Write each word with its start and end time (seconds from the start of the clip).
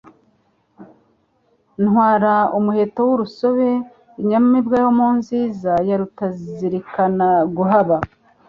Ntwara 1.83 2.33
umuheto 2.57 2.99
w'urusobe..Inyamibwa 3.07 4.75
yo 4.83 4.89
mu 4.97 5.07
nziza, 5.17 5.71
ya 5.87 5.95
rutazilikana 5.99 7.27
guhaba, 7.55 7.97